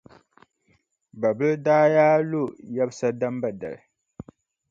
[1.21, 2.41] Babila daa yaa lo
[2.75, 3.81] yɛbisa Damba dali.